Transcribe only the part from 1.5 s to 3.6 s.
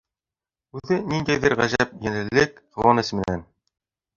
ғәжәп ҙур йәнлелек, ҡыуаныс менән: